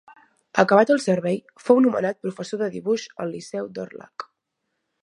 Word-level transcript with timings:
Acabat 0.61 0.91
el 0.95 1.01
servei, 1.03 1.37
fou 1.65 1.83
nomenat 1.87 2.19
professor 2.27 2.63
de 2.63 2.71
dibuix 2.79 3.07
al 3.25 3.33
liceu 3.37 3.71
d'Orlhac. 3.79 4.29